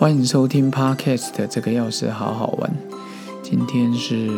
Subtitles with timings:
[0.00, 2.74] 欢迎收听 Podcast 这个钥匙好好玩。
[3.42, 4.30] 今天是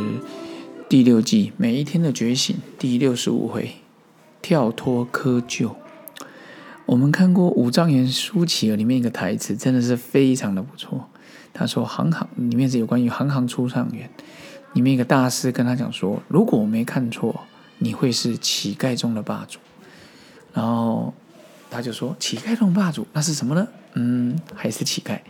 [0.89, 3.77] 第六季每一天的觉醒第六十五回，
[4.43, 5.71] 跳脱窠臼。
[6.85, 11.09] 我们看过武状元苏乞儿里面一个台词，真的是非常的不错。
[11.55, 14.11] 他说：“行行里面是有关于行行出状元，
[14.73, 17.43] 里面一个大师跟他讲说，如果我没看错，
[17.79, 19.61] 你会是乞丐中的霸主。”
[20.53, 21.15] 然后
[21.71, 25.21] 他就说：“乞丐中霸主，那是什么呢？”嗯，还是乞丐。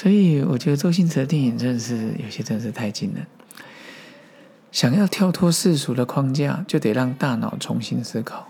[0.00, 3.26] 所以我觉得周星驰的电影真的是有些真是太惊人。
[4.72, 8.48] 想要跳脱世俗的框架，就得让大脑重新思考。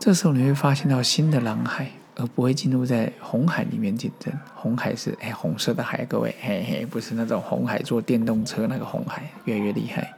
[0.00, 4.34] 这时候你会发现到新的蓝海，而不会进入在红海里面竞争。
[4.52, 10.14] 红海是哎红色的海，各位嘿嘿，不是那种红海坐电动车那个红海，越来越厉害。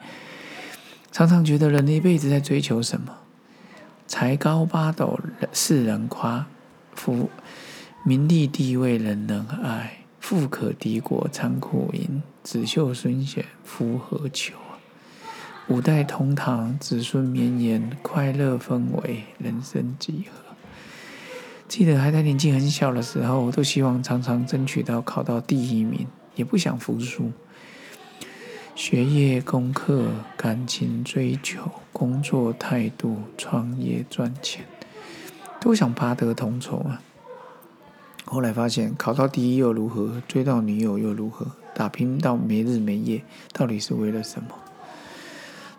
[1.12, 3.14] 常常觉得人一辈子在追求什么？
[4.06, 5.20] 才高八斗，
[5.52, 6.46] 世人夸；
[6.94, 7.28] 富
[8.06, 9.98] 名利地位，人人爱。
[10.28, 14.56] 富可敌国，仓库银；子秀孙贤，夫何求
[15.68, 20.56] 五代同堂，子孙绵延，快乐氛围，人生几何？
[21.68, 27.30] 记得还在年纪很小的时候，我都希望常常争取到考到第一名，也不想服输。
[28.74, 34.64] 学业、功课、感情、追求、工作态度、创业、赚钱，
[35.60, 37.00] 都想拔得同筹啊！
[38.28, 40.20] 后来发现，考到第一又如何？
[40.26, 41.46] 追到女友又如何？
[41.72, 44.48] 打拼到没日没夜，到底是为了什么？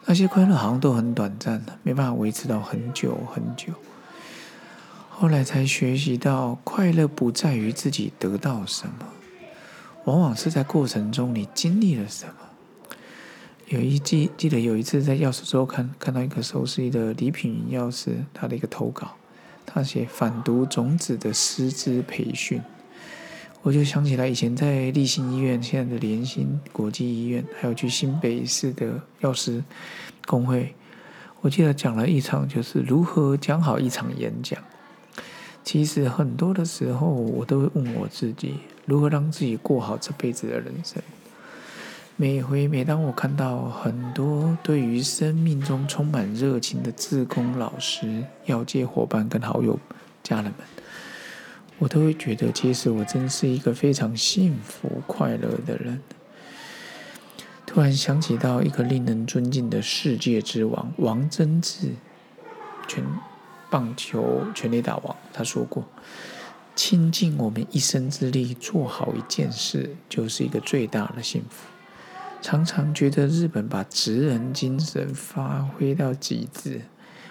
[0.06, 3.74] 那些快乐好像都很短暂的，没办法维持到很久很久。
[5.10, 9.08] 后来才学习到，快乐不在于自己得到什么，
[10.06, 12.34] 往往是在过程中你经历了什么。
[13.68, 19.17] 有一记记得有一次在《钥匙周刊》看到一个熟悉的礼品钥匙他的一个投稿。
[19.70, 22.62] 他写反毒种子的师资培训，
[23.62, 29.62] 我就想起来以前在立新医院、现在的联新国际医院，还有去新北市的药师
[30.26, 30.74] 工会，
[31.42, 34.58] 我记得讲了一场，就是如何讲好一场演讲。
[35.66, 41.04] 其实很多的时候，我都会问我自己，如何让自己过好这辈子的人生。
[42.20, 49.80] 每回每当我看到很多对于生命中充满热情的自工老师、要界伙伴跟好友、
[50.24, 50.54] 家人们，
[51.78, 56.02] 我都会觉得，其实我真是一个非常幸福快乐的人。
[57.68, 61.92] 突然想起到一个令人尊敬的世界之王王贞治，
[62.88, 63.06] 全
[63.70, 65.86] 棒球全垒打王，他说过
[66.76, 71.68] ：“倾尽我们一生之力做好一件事，就是一个最大的幸福。”
[72.42, 76.82] 常常觉得日本把职人精神发挥到极致。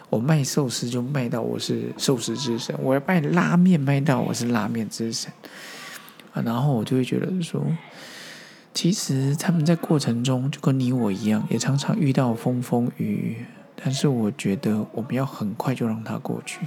[0.09, 5.33] 我卖寿司就卖到我是寿司之神，我要卖拉面卖到我是拉面之神。
[6.33, 7.65] 啊，然后我就会觉得说，
[8.72, 13.47] 其实他们在过程中就跟你我一样，也常常遇到风风雨雨。
[13.75, 16.61] 但是我觉得我们要很快就让它过去，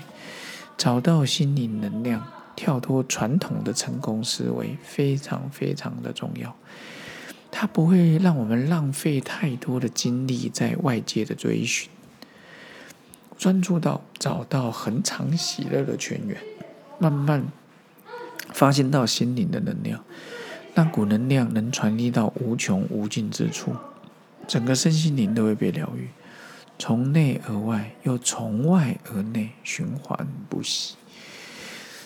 [0.78, 6.53] 找到心灵能量，跳脱传统的成功思维，非常非常的重要。
[7.51, 11.89] 它不会让我们浪费太多的精力在外界的追寻，
[13.37, 16.37] 专注到找到恒常喜乐的泉源，
[16.99, 17.47] 慢慢
[18.53, 20.03] 发现到心灵的能量，
[20.75, 23.75] 那股能量能传递到无穷无尽之处，
[24.47, 26.09] 整个身心灵都会被疗愈，
[26.77, 30.95] 从内而外又从外而内循环不息。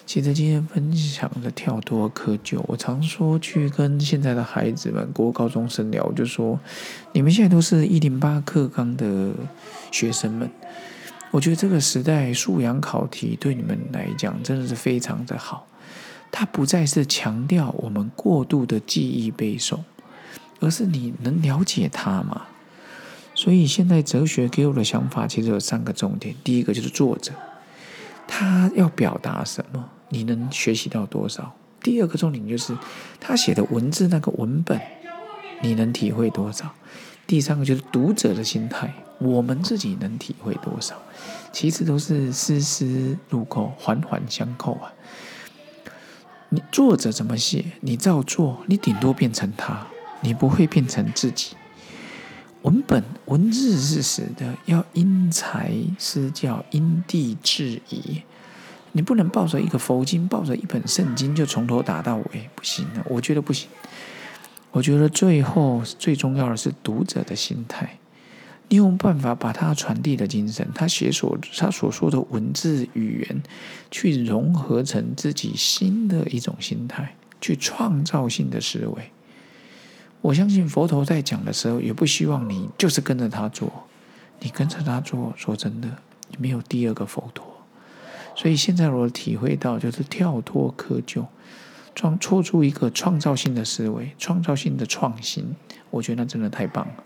[0.06, 6.59] 其实今天分享的跳脱窠臼，我常说去跟现在的孩子们、国高中生聊，就说
[7.14, 9.31] 你们现在都是一零八课纲的
[9.91, 10.50] 学生们，
[11.31, 15.66] 我觉得这个时代素养考题对你们来讲真的是非常的好，
[16.31, 19.80] 它不再是强调我们过度的记忆背诵，
[20.59, 22.47] 而是你能了解它吗？
[23.34, 27.32] 所以现在哲学给我的想法其实有三个重点，第一个就是作者。
[28.35, 29.91] 他要表达什么？
[30.09, 31.53] 你能学习到多少？
[31.84, 32.76] 第二个重点就是
[33.20, 34.82] 他写的文字那个文本，
[35.62, 36.74] 你能体会多少？
[37.28, 40.96] 第三个就是读者的心态，我们自己能体会多少？
[41.52, 44.91] 其实都是丝丝入扣，环环相扣啊！
[46.50, 49.85] 你作者怎么写，你照做，你顶多变成他，
[50.22, 51.56] 你不会变成自己。
[52.63, 58.23] 文本文字是死的，要因材施教，因地制宜。
[58.93, 63.03] 你不能抱着一个佛经，抱着一本圣经就从头打到尾，不行的。
[63.09, 63.69] 我觉得不行。
[64.71, 67.97] 我觉得最后最重要的是读者的心态。
[68.69, 73.43] 你有办法把他传递的精神，他写所他所说的文字语言，
[73.91, 79.11] 去融合成自己新的一种心态，去创造性的思维。
[80.23, 83.70] 我相信佛陀在讲的时候，也不希望你就是跟着他做，
[84.40, 85.90] 你跟着他做，说真的，
[86.29, 87.46] 你没有第二个佛陀。
[88.34, 91.25] 所以现在我体会到，就是跳脱窠臼，
[91.93, 95.53] 创做出一个创造性的思维，创造性的创新，
[95.90, 97.03] 我觉得那真的太棒了。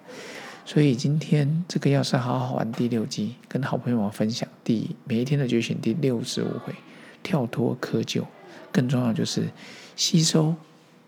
[0.64, 6.76] 所以今天这个要是好好玩第六集，跟好朋友们分享第每一天的觉醒第六十五回，
[7.24, 8.24] 跳脱窠臼，
[8.72, 9.50] 更重要就是
[9.96, 10.54] 吸收、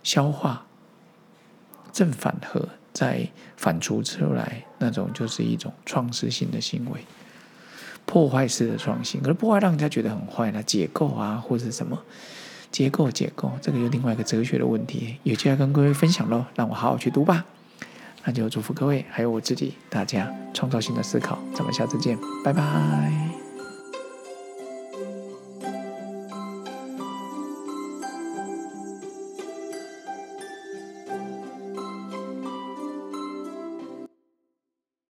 [0.01, 0.65] 消化。
[1.91, 3.27] 正反合再
[3.57, 7.01] 反刍出来，那种就是一种创世性的行为，
[8.05, 9.21] 破坏式的创新。
[9.21, 11.97] 可是破坏让人家觉得很坏了，解构啊，或者什么
[12.71, 16.45] 结构解构，这个有另外一个哲学的问题，有机会跟各位分享喽。
[16.55, 17.45] 让我好好去读吧。
[18.25, 21.39] 那就祝福各位，还有我自己，大家创造性的思考。
[21.55, 23.38] 咱们下次见，拜拜。